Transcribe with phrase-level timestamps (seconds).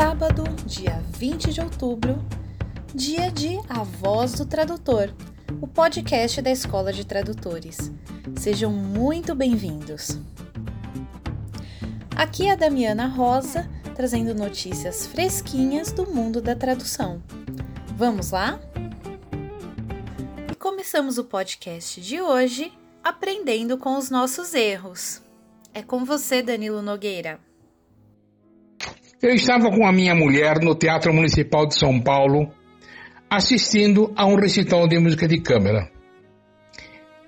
[0.00, 2.24] Sábado, dia 20 de outubro,
[2.94, 5.12] dia de A Voz do Tradutor,
[5.60, 7.90] o podcast da Escola de Tradutores.
[8.38, 10.16] Sejam muito bem-vindos.
[12.14, 17.20] Aqui é a Damiana Rosa, trazendo notícias fresquinhas do mundo da tradução.
[17.96, 18.60] Vamos lá?
[20.48, 22.72] E começamos o podcast de hoje
[23.02, 25.20] aprendendo com os nossos erros.
[25.74, 27.47] É com você, Danilo Nogueira.
[29.20, 32.52] Eu estava com a minha mulher no Teatro Municipal de São Paulo,
[33.28, 35.90] assistindo a um recital de música de câmara.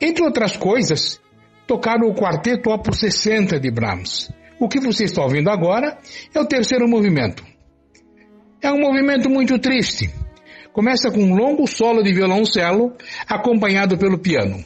[0.00, 1.20] Entre outras coisas,
[1.66, 4.30] tocaram o Quarteto Opus 60 de Brahms.
[4.60, 5.98] O que você está ouvindo agora
[6.32, 7.44] é o terceiro movimento.
[8.62, 10.08] É um movimento muito triste.
[10.72, 12.94] Começa com um longo solo de violoncelo,
[13.26, 14.64] acompanhado pelo piano.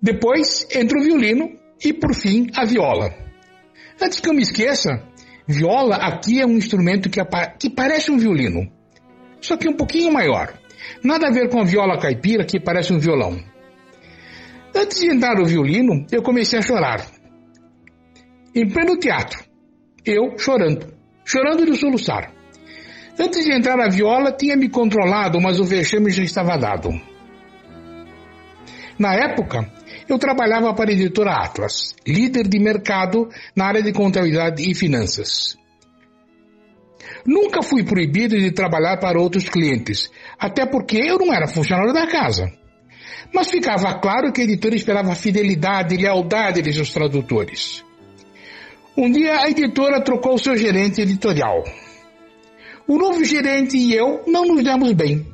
[0.00, 3.12] Depois entra o violino e, por fim, a viola.
[4.00, 5.02] Antes que eu me esqueça,
[5.48, 7.18] Viola aqui é um instrumento que,
[7.58, 8.70] que parece um violino,
[9.40, 10.52] só que um pouquinho maior.
[11.02, 13.42] Nada a ver com a viola caipira que parece um violão.
[14.76, 17.06] Antes de entrar o violino, eu comecei a chorar.
[18.54, 19.42] Em pleno teatro,
[20.04, 22.30] eu chorando, chorando de soluçar.
[23.18, 26.90] Antes de entrar a viola, tinha me controlado, mas o vexame já estava dado.
[28.98, 29.66] Na época,
[30.08, 35.56] eu trabalhava para a editora Atlas, líder de mercado na área de contabilidade e finanças.
[37.26, 42.06] Nunca fui proibido de trabalhar para outros clientes, até porque eu não era funcionário da
[42.06, 42.50] casa.
[43.34, 47.84] Mas ficava claro que a editora esperava fidelidade e lealdade de seus tradutores.
[48.96, 51.62] Um dia a editora trocou seu gerente editorial.
[52.86, 55.26] O novo gerente e eu não nos damos bem.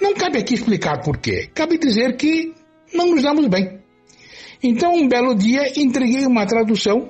[0.00, 1.50] Não cabe aqui explicar por quê.
[1.52, 2.54] Cabe dizer que
[2.94, 3.80] não nos damos bem.
[4.62, 7.08] Então, um belo dia, entreguei uma tradução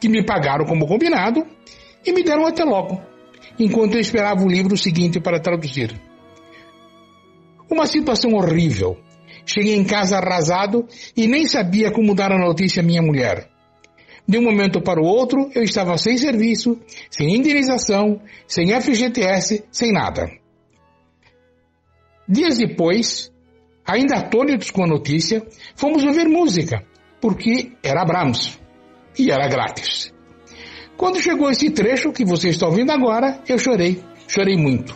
[0.00, 1.46] que me pagaram como combinado
[2.04, 3.00] e me deram até logo,
[3.58, 6.00] enquanto eu esperava o livro seguinte para traduzir.
[7.70, 8.98] Uma situação horrível.
[9.46, 10.86] Cheguei em casa arrasado
[11.16, 13.48] e nem sabia como dar a notícia à minha mulher.
[14.26, 16.78] De um momento para o outro, eu estava sem serviço,
[17.10, 20.30] sem indenização, sem FGTS, sem nada.
[22.28, 23.31] Dias depois,
[23.86, 26.84] Ainda atônitos com a notícia, fomos ouvir música,
[27.20, 28.58] porque era Brahms
[29.18, 30.12] e era grátis.
[30.96, 34.94] Quando chegou esse trecho que você está ouvindo agora, eu chorei, chorei muito.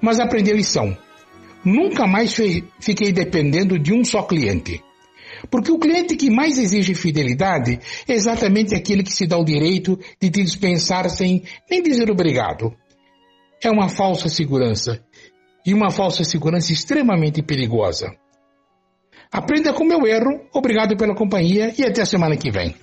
[0.00, 0.96] Mas aprendi a lição.
[1.64, 2.34] Nunca mais
[2.80, 4.82] fiquei dependendo de um só cliente.
[5.50, 9.98] Porque o cliente que mais exige fidelidade é exatamente aquele que se dá o direito
[10.20, 12.74] de te dispensar sem nem dizer obrigado.
[13.62, 15.02] É uma falsa segurança
[15.64, 18.14] e uma falsa segurança extremamente perigosa.
[19.30, 22.74] Aprenda com meu erro, obrigado pela companhia e até a semana que vem.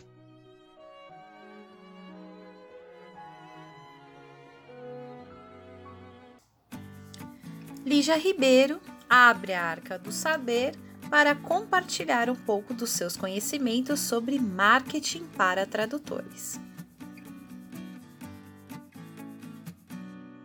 [7.85, 8.79] Lígia Ribeiro
[9.09, 10.75] abre a Arca do Saber
[11.09, 16.59] para compartilhar um pouco dos seus conhecimentos sobre marketing para tradutores.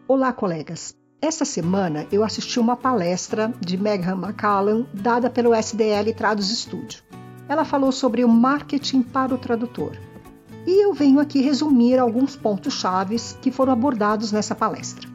[0.08, 0.96] Olá, colegas.
[1.24, 7.02] Essa semana eu assisti uma palestra de Megan McCallum dada pelo SDL Tradus Studio.
[7.48, 9.96] Ela falou sobre o marketing para o tradutor.
[10.66, 15.08] E eu venho aqui resumir alguns pontos chaves que foram abordados nessa palestra.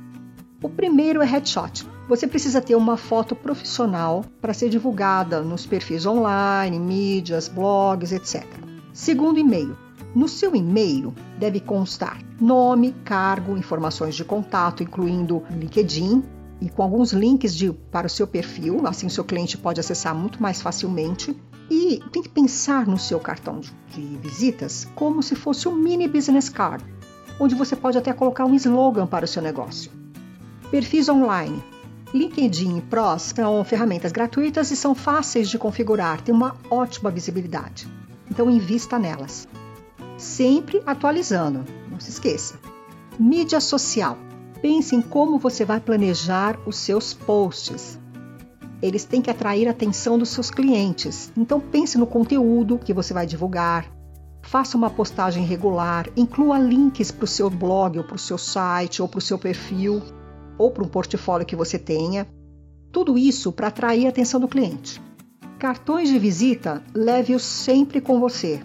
[0.63, 1.87] O primeiro é headshot.
[2.07, 8.47] Você precisa ter uma foto profissional para ser divulgada nos perfis online, mídias, blogs, etc.
[8.91, 9.77] Segundo e-mail.
[10.15, 16.23] No seu e-mail deve constar nome, cargo, informações de contato, incluindo LinkedIn
[16.59, 20.15] e com alguns links de, para o seu perfil, assim o seu cliente pode acessar
[20.15, 21.35] muito mais facilmente.
[21.69, 26.07] E tem que pensar no seu cartão de, de visitas como se fosse um mini
[26.07, 26.83] business card,
[27.39, 29.91] onde você pode até colocar um slogan para o seu negócio.
[30.71, 31.61] Perfis online.
[32.11, 37.87] LinkedIn e Pros são ferramentas gratuitas e são fáceis de configurar, têm uma ótima visibilidade.
[38.31, 39.47] Então invista nelas
[40.19, 42.59] sempre atualizando, não se esqueça.
[43.17, 44.17] Mídia social.
[44.61, 47.97] Pense em como você vai planejar os seus posts.
[48.81, 51.31] Eles têm que atrair a atenção dos seus clientes.
[51.37, 53.89] Então pense no conteúdo que você vai divulgar.
[54.41, 59.01] Faça uma postagem regular, inclua links para o seu blog ou para o seu site
[59.01, 60.01] ou para o seu perfil
[60.57, 62.27] ou para um portfólio que você tenha.
[62.91, 65.01] Tudo isso para atrair a atenção do cliente.
[65.57, 68.61] Cartões de visita, leve-os sempre com você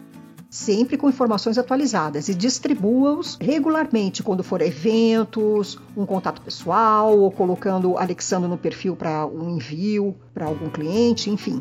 [0.55, 7.99] sempre com informações atualizadas e distribua-os regularmente quando for eventos, um contato pessoal ou colocando,
[7.99, 11.61] anexando no perfil para um envio para algum cliente, enfim.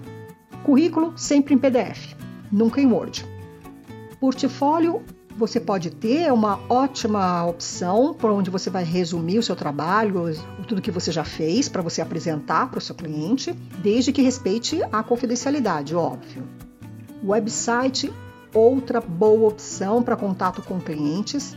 [0.63, 2.13] Currículo sempre em PDF,
[2.51, 3.25] nunca em Word.
[4.19, 5.01] Portfólio
[5.35, 10.31] Você pode ter uma ótima opção por onde você vai resumir o seu trabalho,
[10.67, 14.79] tudo que você já fez para você apresentar para o seu cliente, desde que respeite
[14.91, 16.43] a confidencialidade, óbvio.
[17.23, 18.13] Website,
[18.53, 21.55] outra boa opção para contato com clientes.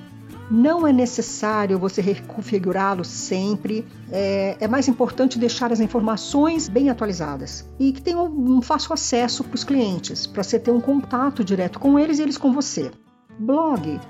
[0.51, 3.85] Não é necessário você reconfigurá-lo sempre.
[4.13, 9.43] É, é, mais importante deixar as informações bem atualizadas e que tenham um fácil acesso
[9.43, 12.91] para os clientes, para você ter um contato direto com eles e eles com você.
[13.39, 14.01] Blog.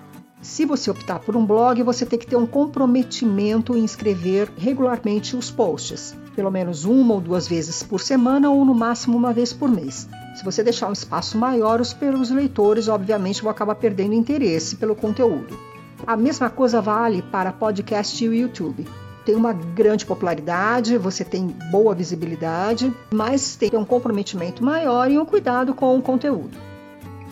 [0.43, 5.35] Se você optar por um blog, você tem que ter um comprometimento em escrever regularmente
[5.35, 9.53] os posts, pelo menos uma ou duas vezes por semana ou no máximo uma vez
[9.53, 10.09] por mês.
[10.37, 14.95] Se você deixar um espaço maior, os, os leitores, obviamente, vão acabar perdendo interesse pelo
[14.95, 15.59] conteúdo.
[16.07, 18.87] A mesma coisa vale para podcast e YouTube.
[19.25, 25.25] Tem uma grande popularidade, você tem boa visibilidade, mas tem um comprometimento maior e um
[25.25, 26.76] cuidado com o conteúdo.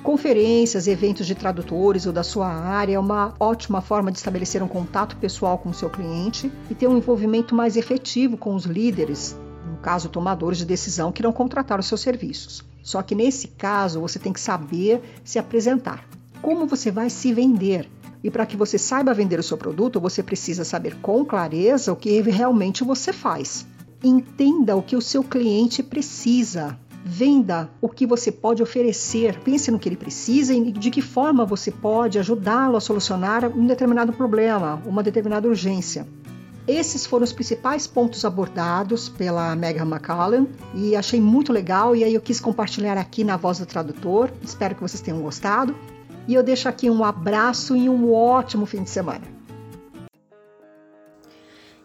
[0.04, 4.68] Conferências, eventos de tradutores ou da sua área é uma ótima forma de estabelecer um
[4.68, 9.34] contato pessoal com o seu cliente e ter um envolvimento mais efetivo com os líderes,
[9.66, 12.62] no caso, tomadores de decisão que irão contratar os seus serviços.
[12.82, 16.06] Só que nesse caso, você tem que saber se apresentar.
[16.42, 17.90] Como você vai se vender?
[18.22, 21.96] E para que você saiba vender o seu produto, você precisa saber com clareza o
[21.96, 23.66] que realmente você faz.
[24.02, 26.78] Entenda o que o seu cliente precisa.
[27.06, 31.44] Venda o que você pode oferecer, pense no que ele precisa e de que forma
[31.44, 36.08] você pode ajudá-lo a solucionar um determinado problema, uma determinada urgência.
[36.66, 42.14] Esses foram os principais pontos abordados pela Megan McCallum e achei muito legal e aí
[42.14, 44.30] eu quis compartilhar aqui na voz do tradutor.
[44.42, 45.76] Espero que vocês tenham gostado.
[46.26, 49.26] E eu deixo aqui um abraço e um ótimo fim de semana.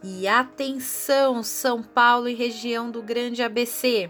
[0.01, 4.09] E atenção, São Paulo e região do Grande ABC.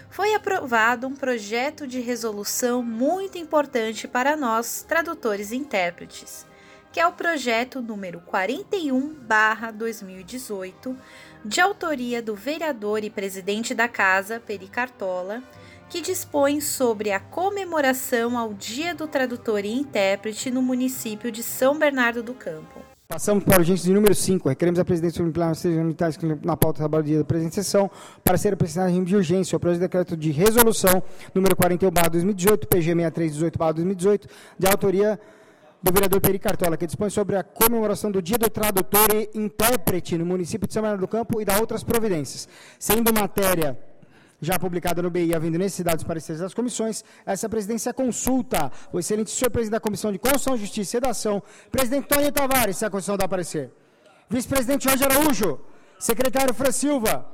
[0.10, 6.48] foi aprovado um projeto de resolução muito importante para nós, tradutores e intérpretes,
[6.94, 10.96] que é o projeto número 41/2018,
[11.44, 15.42] de autoria do vereador e presidente da Casa, Peri Cartola,
[15.90, 21.78] que dispõe sobre a comemoração ao Dia do Tradutor e Intérprete no município de São
[21.78, 22.82] Bernardo do Campo.
[23.08, 24.50] Passamos para a urgência de número 5.
[24.50, 27.90] Requeremos a presidência suplementar seja unitários na pauta do dia da presente sessão
[28.22, 31.02] para ser apresentado em de urgência o projeto de decreto de resolução
[31.34, 34.28] número 41/2018, PG 6318/2018,
[34.60, 35.18] de autoria
[35.82, 40.18] do vereador Peri Cartola, que dispõe sobre a comemoração do Dia do Tradutor e Intérprete
[40.18, 43.78] no município de São Bernardo do Campo e da outras providências, sendo matéria
[44.40, 49.32] já publicada no BI, havendo necessidade dos pareceres das comissões, essa presidência consulta o excelente
[49.32, 51.42] senhor presidente da Comissão de Constituição, Justiça e Sedação,
[51.72, 53.72] presidente Tony Tavares, se a Constituição dá parecer.
[54.30, 55.60] Vice-presidente Jorge Araújo,
[55.98, 57.26] secretário Fran Silva,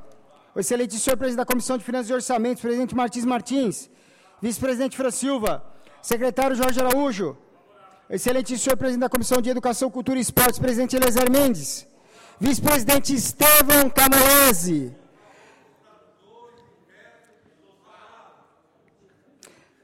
[0.55, 3.89] o excelente senhor presidente da Comissão de Finanças e Orçamentos, presidente Martins Martins,
[4.41, 5.63] vice-presidente Fran Silva,
[6.01, 7.35] secretário Jorge Araújo,
[8.09, 11.85] excelente senhor presidente da Comissão de Educação, Cultura e Esportes, presidente Eliezer Mendes,
[12.39, 14.95] vice-presidente Estevam Camolese,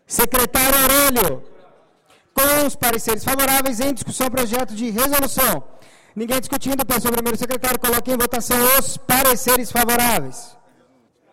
[0.09, 1.43] Secretário Aurélio,
[2.33, 5.63] com os pareceres favoráveis, em discussão projeto de resolução.
[6.15, 10.57] Ninguém discutindo, peço ao primeiro secretário, coloque em votação os pareceres favoráveis.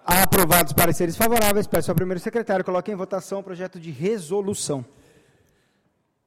[0.04, 4.85] Aprovados os pareceres favoráveis, peço ao primeiro secretário, coloque em votação o projeto de resolução.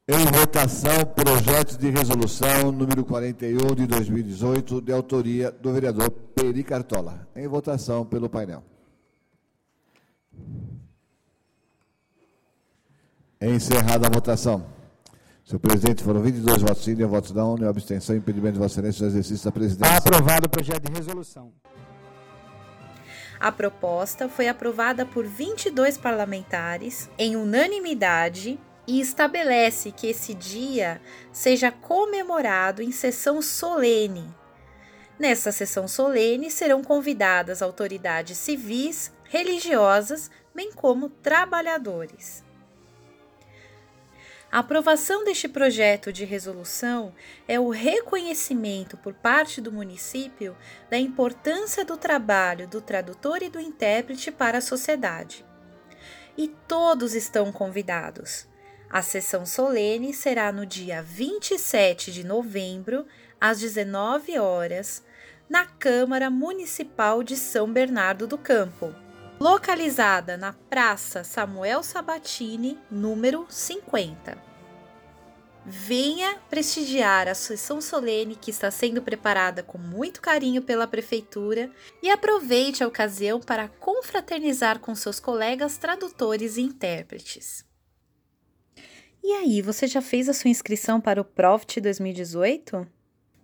[0.08, 7.28] Em votação, projeto de resolução número 41 de 2018, de autoria do vereador Peri Cartola.
[7.36, 8.64] Em votação pelo painel.
[13.42, 14.66] Encerrada a votação.
[15.46, 19.06] Senhor presidente, foram 22 votos sim, nenhum voto não, nenhuma abstenção, impedimento de Vossa Excelência
[19.06, 19.96] no exercício da presidência.
[19.96, 21.54] Aprovado o projeto de resolução.
[23.40, 31.72] A proposta foi aprovada por 22 parlamentares em unanimidade e estabelece que esse dia seja
[31.72, 34.28] comemorado em sessão solene.
[35.18, 42.49] Nessa sessão solene serão convidadas autoridades civis, religiosas, bem como trabalhadores.
[44.52, 47.14] A aprovação deste projeto de resolução
[47.48, 50.58] é o reconhecimento por parte do município
[50.90, 55.46] da importância do trabalho do tradutor e do intérprete para a sociedade.
[56.36, 58.48] E todos estão convidados.
[58.90, 63.06] A sessão solene será no dia 27 de novembro,
[63.40, 65.04] às 19 horas,
[65.48, 68.96] na Câmara Municipal de São Bernardo do Campo,
[69.40, 74.38] localizada na Praça Samuel Sabatini, número 50.
[75.66, 81.72] Venha prestigiar a sessão solene que está sendo preparada com muito carinho pela Prefeitura
[82.04, 87.64] e aproveite a ocasião para confraternizar com seus colegas tradutores e intérpretes.
[89.24, 92.99] E aí, você já fez a sua inscrição para o Profit 2018?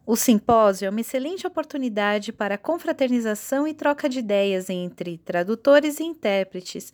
[0.07, 6.03] O simpósio é uma excelente oportunidade para confraternização e troca de ideias entre tradutores e
[6.03, 6.93] intérpretes,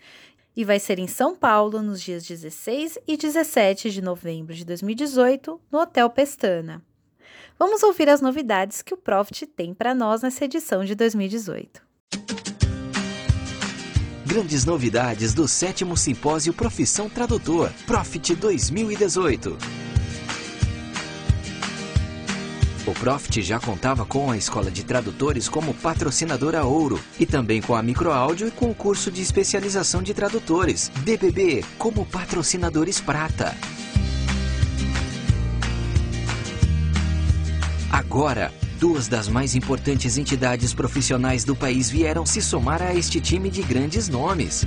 [0.55, 5.59] e vai ser em São Paulo nos dias 16 e 17 de novembro de 2018,
[5.69, 6.81] no Hotel Pestana.
[7.59, 11.81] Vamos ouvir as novidades que o Profit tem para nós nessa edição de 2018.
[14.25, 19.90] Grandes novidades do sétimo Simpósio Profissão Tradutor, Profit 2018.
[22.85, 27.75] O Profit já contava com a Escola de Tradutores como patrocinadora ouro e também com
[27.75, 33.55] a Microáudio e com o curso de especialização de tradutores, DBB, como patrocinadores prata.
[37.91, 43.51] Agora, duas das mais importantes entidades profissionais do país vieram se somar a este time
[43.51, 44.65] de grandes nomes.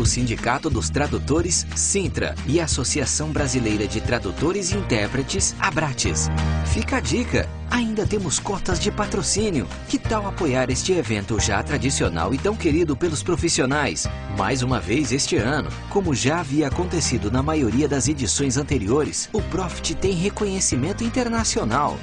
[0.00, 6.28] O Sindicato dos Tradutores, Sintra, e a Associação Brasileira de Tradutores e Intérpretes, Abrates.
[6.66, 7.48] Fica a dica!
[7.70, 9.68] Ainda temos cotas de patrocínio.
[9.88, 14.08] Que tal apoiar este evento já tradicional e tão querido pelos profissionais?
[14.36, 19.40] Mais uma vez este ano, como já havia acontecido na maioria das edições anteriores, o
[19.42, 21.96] Profit tem reconhecimento internacional.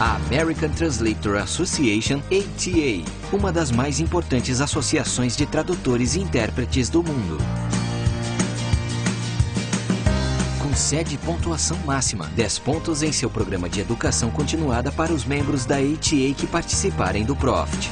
[0.00, 7.02] A American Translator Association, ATA, uma das mais importantes associações de tradutores e intérpretes do
[7.02, 7.36] mundo.
[10.62, 15.78] Concede pontuação máxima, 10 pontos em seu programa de educação continuada para os membros da
[15.78, 17.90] ATA que participarem do Profit.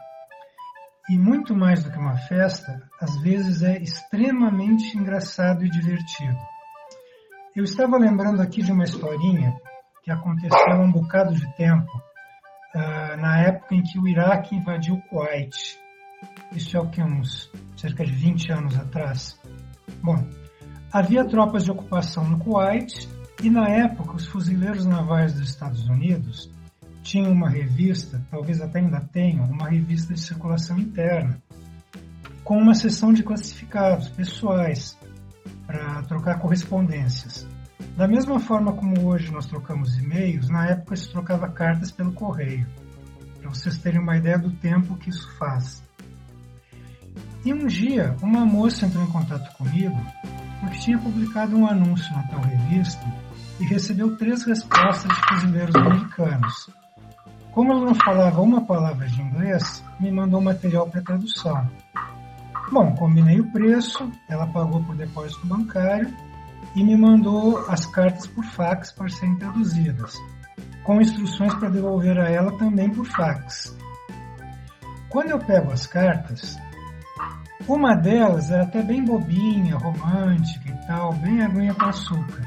[1.10, 6.55] E muito mais do que uma festa, às vezes é extremamente engraçado e divertido.
[7.56, 9.58] Eu estava lembrando aqui de uma historinha
[10.02, 11.90] que aconteceu há um bocado de tempo,
[12.74, 15.78] uh, na época em que o Iraque invadiu o Kuwait.
[16.52, 19.40] Isso é o que, uns cerca de 20 anos atrás.
[20.02, 20.22] Bom,
[20.92, 23.08] havia tropas de ocupação no Kuwait
[23.42, 26.52] e, na época, os fuzileiros navais dos Estados Unidos
[27.02, 31.42] tinham uma revista, talvez até ainda tenham, uma revista de circulação interna,
[32.44, 34.94] com uma seção de classificados pessoais
[35.66, 37.46] para trocar correspondências.
[37.96, 42.66] Da mesma forma como hoje nós trocamos e-mails, na época se trocava cartas pelo correio,
[43.40, 45.82] para vocês terem uma ideia do tempo que isso faz.
[47.44, 49.96] E um dia, uma moça entrou em contato comigo
[50.60, 53.06] porque tinha publicado um anúncio na tal revista
[53.60, 56.70] e recebeu três respostas de cozinheiros americanos.
[57.52, 61.66] Como ela não falava uma palavra de inglês, me mandou material para tradução.
[62.70, 66.12] Bom, combinei o preço, ela pagou por depósito bancário
[66.74, 70.14] e me mandou as cartas por fax para serem traduzidas,
[70.82, 73.76] com instruções para devolver a ela também por fax.
[75.08, 76.58] Quando eu pego as cartas,
[77.68, 82.42] uma delas era até bem bobinha, romântica e tal, bem aguinha com açúcar.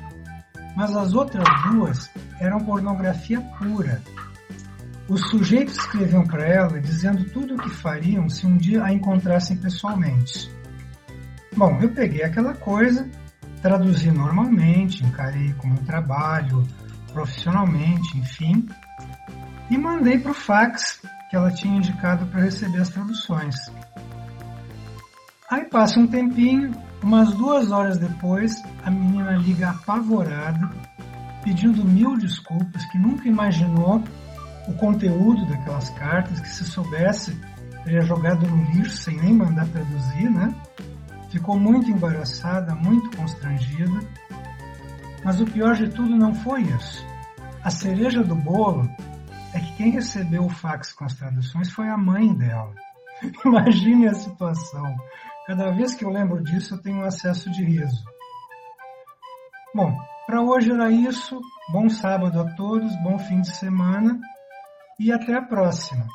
[0.76, 2.10] Mas as outras duas
[2.40, 4.02] eram pornografia pura.
[5.10, 9.58] Os sujeitos escreviam para ela dizendo tudo o que fariam se um dia a encontrassem
[9.58, 10.51] pessoalmente.
[11.58, 13.10] Bom, eu peguei aquela coisa,
[13.60, 16.63] traduzi normalmente, encarei como um trabalho,
[17.12, 18.68] profissionalmente, enfim,
[19.72, 21.01] e mandei para o fax
[21.32, 23.56] que ela tinha indicado para receber as traduções.
[25.50, 30.70] Aí passa um tempinho, umas duas horas depois, a menina liga apavorada,
[31.44, 34.04] pedindo mil desculpas, que nunca imaginou
[34.70, 37.36] o conteúdo daquelas cartas, que se soubesse
[37.84, 40.54] teria jogado no lixo sem nem mandar traduzir, né?
[41.32, 44.00] Ficou muito embaraçada, muito constrangida.
[45.24, 47.06] Mas o pior de tudo não foi isso.
[47.64, 48.88] A cereja do bolo
[49.54, 52.74] é que quem recebeu o fax com as traduções foi a mãe dela.
[53.46, 54.96] Imagine a situação.
[55.48, 58.04] Cada vez que eu lembro disso, eu tenho um acesso de riso.
[59.74, 59.98] Bom,
[60.28, 61.40] para hoje era isso.
[61.72, 64.20] Bom sábado a todos, bom fim de semana
[65.00, 66.06] e até a próxima.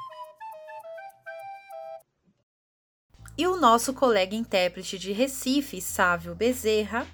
[3.37, 7.07] E o nosso colega intérprete de Recife, Sávio Bezerra,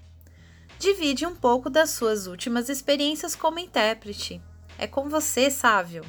[0.78, 4.42] divide um pouco das suas últimas experiências como intérprete.
[4.76, 6.04] É com você, Sávio.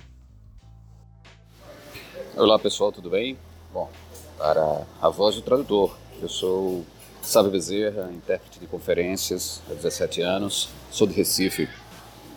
[2.36, 3.38] Olá pessoal, tudo bem?
[3.72, 3.90] Bom,
[4.38, 6.86] para a voz do tradutor, eu sou
[7.22, 11.70] Sávio Bezerra, intérprete de conferências há 17 anos, sou de Recife.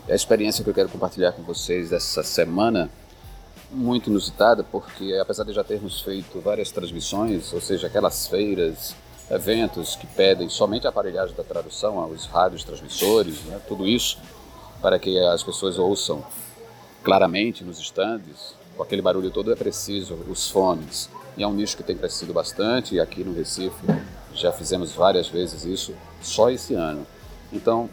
[0.06, 2.90] E a experiência que eu quero compartilhar com vocês essa semana
[3.74, 8.94] muito inusitada, porque apesar de já termos feito várias transmissões, ou seja, aquelas feiras,
[9.30, 14.18] eventos que pedem somente a aparelhagem da tradução, os rádios transmissores, né, tudo isso,
[14.80, 16.24] para que as pessoas ouçam
[17.02, 21.08] claramente nos estandes, com aquele barulho todo é preciso, os fones.
[21.37, 23.74] E é um nicho que tem crescido bastante, e aqui no Recife
[24.34, 27.06] já fizemos várias vezes isso, só esse ano.
[27.52, 27.88] Então,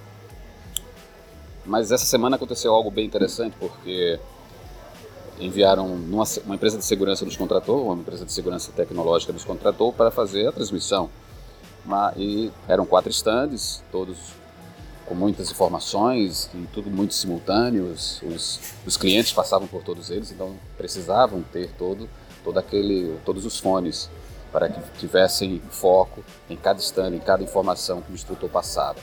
[1.65, 4.20] mas essa semana aconteceu algo bem interessante, porque
[5.41, 9.91] enviaram uma, uma, empresa de segurança nos contratou, uma empresa de segurança tecnológica nos contratou
[9.91, 11.10] para fazer a transmissão.
[11.86, 14.17] Mas, e eram quatro estandes, todos
[15.06, 18.21] com muitas informações e tudo muito simultâneos.
[18.23, 22.08] Os, os clientes passavam por todos eles, então precisavam ter todo,
[22.43, 24.10] todo aquele, todos os fones
[24.51, 28.99] para que tivessem foco em cada stand, em cada informação que o instrutor passava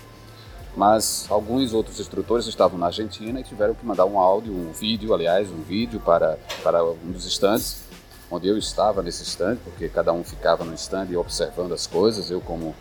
[0.77, 5.13] mas alguns outros instrutores estavam na Argentina e tiveram que mandar um áudio, um vídeo,
[5.13, 7.83] aliás, um vídeo para, para um dos estandes,
[8.31, 12.41] onde eu estava nesse stand, porque cada um ficava no stand observando as coisas, eu
[12.41, 12.75] como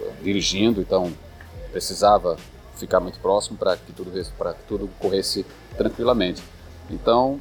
[0.00, 1.12] eh, dirigindo, então
[1.70, 2.36] precisava
[2.76, 5.46] ficar muito próximo para que tudo para tudo corresse
[5.76, 6.42] tranquilamente.
[6.90, 7.38] Então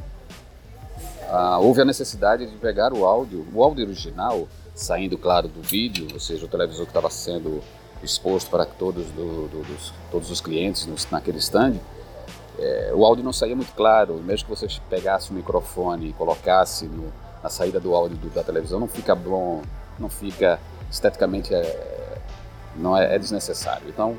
[1.29, 6.07] ah, houve a necessidade de pegar o áudio, o áudio original, saindo claro do vídeo,
[6.13, 7.63] ou seja, o televisor que estava sendo
[8.03, 11.75] exposto para todos, do, do, dos, todos os clientes nos, naquele stand,
[12.59, 14.15] é, o áudio não saía muito claro.
[14.15, 17.11] Mesmo que você pegasse o microfone e colocasse no,
[17.43, 19.61] na saída do áudio do, da televisão, não fica bom,
[19.99, 20.59] não fica
[20.89, 22.17] esteticamente é,
[22.75, 23.87] não é, é, desnecessário.
[23.87, 24.17] Então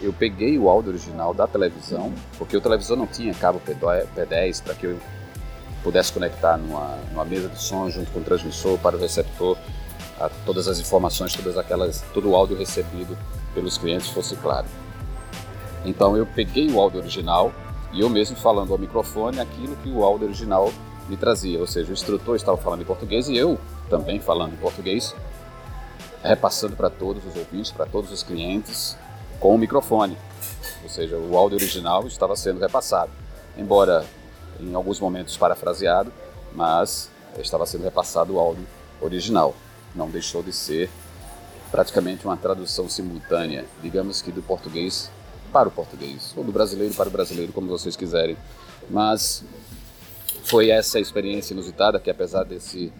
[0.00, 4.74] eu peguei o áudio original da televisão, porque o televisor não tinha cabo P10 para
[4.74, 4.98] que eu
[5.82, 9.56] pudesse conectar numa, numa mesa de som junto com o transmissor para o receptor
[10.18, 13.16] a todas as informações, todas aquelas, todo o áudio recebido
[13.54, 14.66] pelos clientes fosse claro.
[15.84, 17.52] Então eu peguei o áudio original
[17.92, 20.72] e eu mesmo falando ao microfone aquilo que o áudio original
[21.08, 24.56] me trazia, ou seja, o instrutor estava falando em português e eu também falando em
[24.56, 25.14] português,
[26.22, 28.96] repassando para todos os ouvintes, para todos os clientes
[29.38, 30.18] com o microfone.
[30.82, 33.10] Ou seja, o áudio original estava sendo repassado,
[33.56, 34.04] embora
[34.58, 36.12] em alguns momentos parafraseado,
[36.54, 38.66] mas estava sendo repassado o áudio
[39.00, 39.54] original
[39.96, 40.90] não deixou de ser
[41.70, 45.10] praticamente uma tradução simultânea, digamos que do português
[45.52, 48.36] para o português, ou do brasileiro para o brasileiro, como vocês quiserem.
[48.90, 49.42] Mas
[50.44, 52.92] foi essa experiência inusitada que, apesar desse,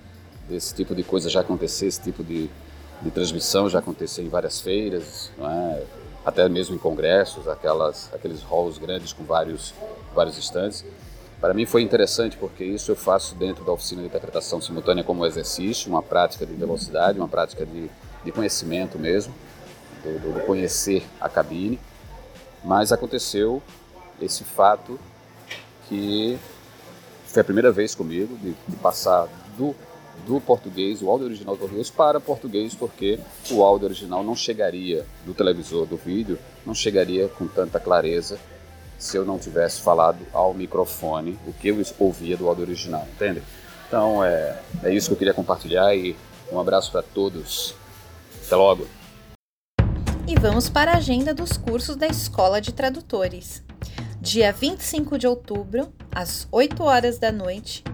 [0.48, 2.50] desse tipo de coisa já acontecer, esse tipo de,
[3.02, 5.82] de transmissão já acontecer em várias feiras, é?
[6.24, 9.72] até mesmo em congressos, aquelas, aqueles halls grandes com vários,
[10.14, 10.37] vários
[11.40, 15.25] Para mim foi interessante porque isso eu faço dentro da oficina de interpretação simultânea como
[15.27, 17.90] exercício, uma prática de velocidade, uma prática de,
[18.25, 19.35] de conhecimento mesmo,
[20.03, 21.79] do, do conhecer a cabine.
[22.64, 23.62] Mas aconteceu
[24.20, 24.99] esse fato
[25.88, 26.38] que
[27.27, 29.75] foi a primeira vez comigo de, de passar do,
[30.27, 33.20] do português, o áudio original do português, para português, porque
[33.51, 38.38] o áudio original não chegaria do televisor, do vídeo, não chegaria com tanta clareza
[38.98, 43.42] se eu não tivesse falado ao microfone o que eu ouvia do áudio original, entende?
[43.87, 46.16] Então é, é isso que eu queria compartilhar e
[46.50, 47.74] um abraço para todos.
[48.46, 48.87] Até logo!
[50.26, 53.62] E vamos para a agenda dos cursos da Escola de Tradutores.
[54.20, 57.85] Dia 25 de outubro, às 8 horas da noite,